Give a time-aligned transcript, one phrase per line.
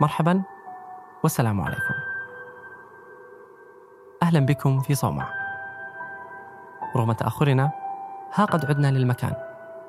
[0.00, 0.42] مرحبا
[1.22, 1.94] والسلام عليكم.
[4.22, 5.30] أهلا بكم في صومعة.
[6.96, 7.70] رغم تأخرنا
[8.34, 9.34] ها قد عدنا للمكان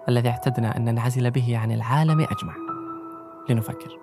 [0.09, 2.55] الذي اعتدنا أن ننعزل به عن العالم أجمع
[3.49, 3.99] لنفكر.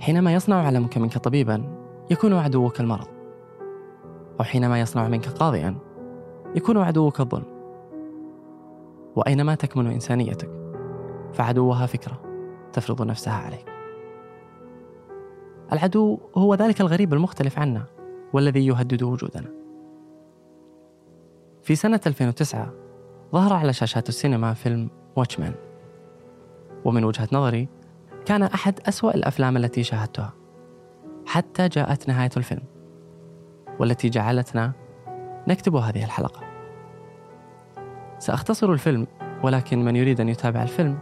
[0.00, 3.08] حينما يصنع علمك منك طبيبا يكون عدوك المرض
[4.40, 5.76] أو حينما يصنع منك قاضيا
[6.54, 7.51] يكون عدوك الظلم
[9.16, 10.50] وأينما تكمن إنسانيتك
[11.32, 12.22] فعدوها فكرة
[12.72, 13.66] تفرض نفسها عليك.
[15.72, 17.84] العدو هو ذلك الغريب المختلف عنا
[18.32, 19.50] والذي يهدد وجودنا.
[21.62, 22.72] في سنة 2009
[23.32, 25.54] ظهر على شاشات السينما فيلم واتشمان
[26.84, 27.68] ومن وجهة نظري
[28.24, 30.32] كان أحد أسوأ الأفلام التي شاهدتها
[31.26, 32.62] حتى جاءت نهاية الفيلم
[33.80, 34.72] والتي جعلتنا
[35.48, 36.51] نكتب هذه الحلقة.
[38.22, 39.06] سأختصر الفيلم
[39.42, 40.98] ولكن من يريد أن يتابع الفيلم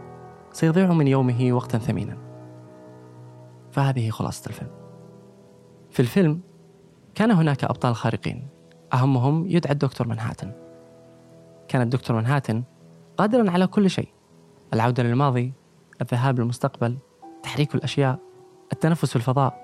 [0.51, 2.17] سيضيع من يومه وقتا ثمينا.
[3.71, 4.71] فهذه خلاصة الفيلم.
[5.89, 6.41] في الفيلم
[7.15, 8.47] كان هناك أبطال خارقين
[8.93, 10.51] أهمهم يدعى الدكتور منهاتن.
[11.67, 12.63] كان الدكتور منهاتن
[13.17, 14.09] قادرا على كل شيء
[14.73, 15.53] العودة للماضي
[16.01, 16.97] الذهاب للمستقبل
[17.43, 18.19] تحريك الأشياء
[18.73, 19.61] التنفس في الفضاء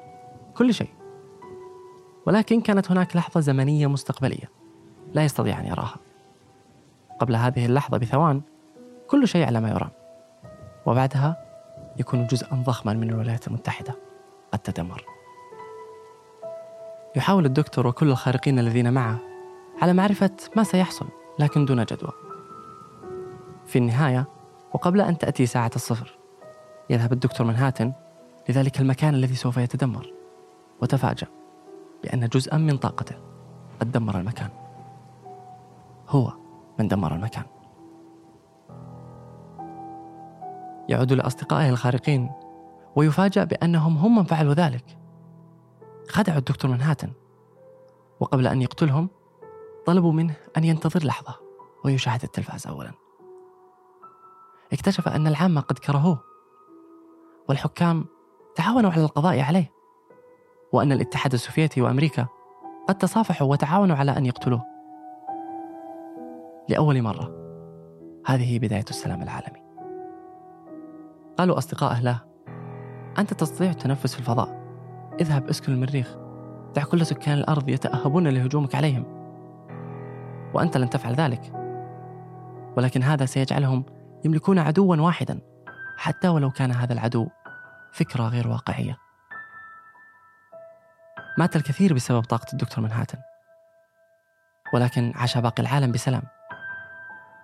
[0.58, 0.94] كل شيء.
[2.26, 4.52] ولكن كانت هناك لحظة زمنية مستقبلية
[5.14, 6.07] لا يستطيع أن يراها.
[7.20, 8.42] قبل هذه اللحظة بثوان
[9.08, 9.92] كل شيء على ما يرام.
[10.86, 11.38] وبعدها
[11.98, 13.96] يكون جزءا ضخما من الولايات المتحدة
[14.52, 15.06] قد تدمر.
[17.16, 19.20] يحاول الدكتور وكل الخارقين الذين معه
[19.82, 21.08] على معرفة ما سيحصل
[21.40, 22.12] لكن دون جدوى.
[23.66, 24.26] في النهاية
[24.74, 26.18] وقبل أن تأتي ساعة الصفر
[26.90, 27.94] يذهب الدكتور منهاتن
[28.50, 30.14] لذلك المكان الذي سوف يتدمر
[30.82, 31.28] وتفاجأ
[32.04, 33.16] بأن جزءا من طاقته
[33.80, 34.50] قد دمر المكان.
[36.10, 36.34] هو
[36.80, 37.44] من دمر المكان.
[40.90, 42.32] يعود لأصدقائه الخارقين
[42.96, 44.98] ويفاجأ بأنهم هم من فعلوا ذلك.
[46.10, 47.12] خدعوا الدكتور منهاتن
[48.20, 49.10] وقبل أن يقتلهم
[49.86, 51.36] طلبوا منه أن ينتظر لحظة
[51.86, 52.92] ويشاهد التلفاز أولا.
[54.74, 56.20] اكتشف أن العامة قد كرهوه
[57.50, 58.06] والحكام
[58.56, 59.72] تعاونوا على القضاء عليه
[60.72, 62.28] وأن الاتحاد السوفيتي وأمريكا
[62.88, 64.77] قد تصافحوا وتعاونوا على أن يقتلوه.
[66.70, 67.32] لأول مرة.
[68.26, 69.64] هذه بداية السلام العالمي.
[71.38, 72.22] قالوا أصدقائه له
[73.20, 74.58] أنت تستطيع التنفس في الفضاء.
[75.22, 76.18] اذهب اسكن المريخ.
[76.76, 79.06] دع كل سكان الأرض يتأهبون لهجومك عليهم.
[80.54, 81.54] وأنت لن تفعل ذلك.
[82.78, 83.86] ولكن هذا سيجعلهم
[84.26, 85.40] يملكون عدوا واحدا.
[85.98, 87.28] حتى ولو كان هذا العدو
[87.92, 88.98] فكرة غير واقعية.
[91.38, 93.18] مات الكثير بسبب طاقة الدكتور منهاتن.
[94.74, 96.24] ولكن عاش باقي العالم بسلام.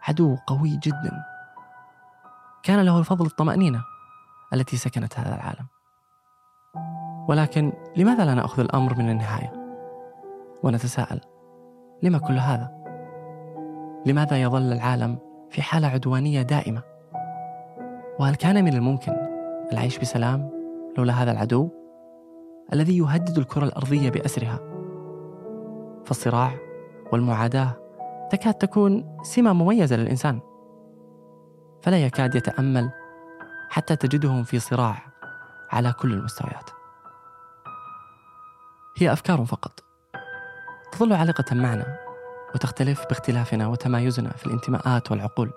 [0.07, 1.23] عدو قوي جدا.
[2.63, 3.83] كان له الفضل الطمأنينة
[4.53, 5.65] التي سكنت هذا العالم.
[7.29, 9.53] ولكن لماذا لا نأخذ الأمر من النهاية؟
[10.63, 11.21] ونتساءل
[12.03, 12.83] لما كل هذا؟
[14.05, 15.17] لماذا يظل العالم
[15.49, 16.81] في حالة عدوانية دائمة؟
[18.19, 19.13] وهل كان من الممكن
[19.71, 20.49] العيش بسلام
[20.97, 21.69] لولا هذا العدو
[22.73, 24.59] الذي يهدد الكرة الأرضية بأسرها؟
[26.05, 26.51] فالصراع
[27.11, 27.82] والمعاداة
[28.31, 30.39] تكاد تكون سمة مميزة للإنسان
[31.81, 32.91] فلا يكاد يتأمل
[33.69, 34.97] حتى تجدهم في صراع
[35.71, 36.69] على كل المستويات.
[38.97, 39.79] هي أفكار فقط.
[40.91, 41.97] تظل عالقة معنا
[42.55, 45.51] وتختلف باختلافنا وتمايزنا في الانتماءات والعقول.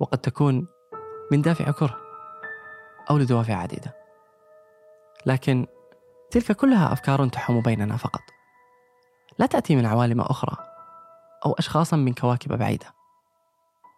[0.00, 0.66] وقد تكون
[1.32, 1.96] من دافع كره
[3.10, 3.96] أو لدوافع عديدة.
[5.26, 5.66] لكن
[6.30, 8.22] تلك كلها أفكار تحوم بيننا فقط.
[9.38, 10.75] لا تأتي من عوالم أخرى
[11.46, 12.86] أو أشخاصا من كواكب بعيدة.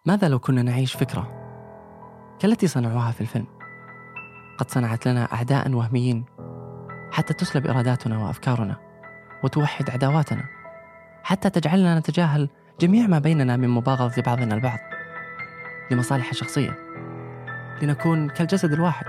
[0.05, 1.39] ماذا لو كنا نعيش فكرة
[2.39, 3.47] كالتي صنعوها في الفيلم؟
[4.57, 6.25] قد صنعت لنا أعداء وهميين
[7.11, 8.75] حتى تسلب إراداتنا وأفكارنا
[9.43, 10.43] وتوحد عداواتنا
[11.23, 12.49] حتى تجعلنا نتجاهل
[12.79, 14.79] جميع ما بيننا من مباغضة بعضنا البعض
[15.91, 16.77] لمصالح شخصية
[17.81, 19.05] لنكون كالجسد الواحد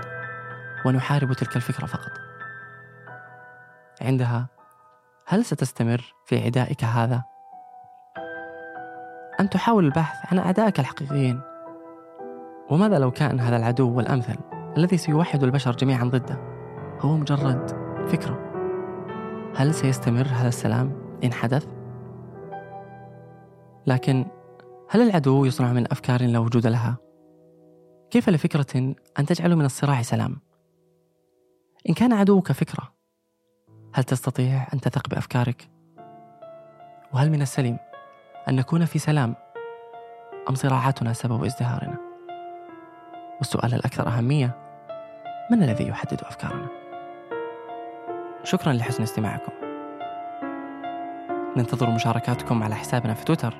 [0.85, 2.11] ونحارب تلك الفكرة فقط.
[4.01, 4.47] عندها
[5.27, 7.30] هل ستستمر في عدائك هذا؟
[9.41, 11.41] أم تحاول البحث عن أعدائك الحقيقيين؟
[12.69, 14.35] وماذا لو كان هذا العدو والأمثل
[14.77, 16.39] الذي سيوحد البشر جميعا ضده
[16.99, 17.71] هو مجرد
[18.07, 18.51] فكرة؟
[19.55, 21.67] هل سيستمر هذا السلام إن حدث؟
[23.87, 24.25] لكن
[24.89, 26.97] هل العدو يصنع من أفكار لا وجود لها؟
[28.11, 30.37] كيف لفكرة أن تجعل من الصراع سلام؟
[31.89, 32.93] إن كان عدوك فكرة
[33.93, 35.69] هل تستطيع أن تثق بأفكارك؟
[37.13, 37.77] وهل من السليم
[38.49, 39.35] أن نكون في سلام
[40.49, 41.97] أم صراعاتنا سبب ازدهارنا؟
[43.37, 44.57] والسؤال الأكثر أهمية
[45.51, 46.67] من الذي يحدد أفكارنا؟
[48.43, 49.51] شكرا لحسن استماعكم
[51.57, 53.53] ننتظر مشاركاتكم على حسابنا في تويتر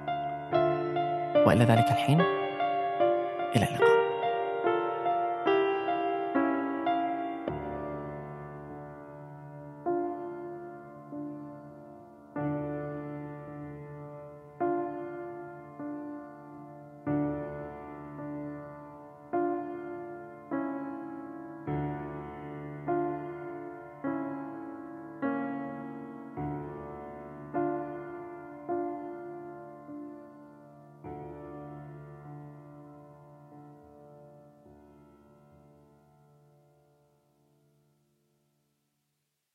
[1.48, 2.22] وإلى ذلك الحين
[3.56, 3.91] إلى اللقاء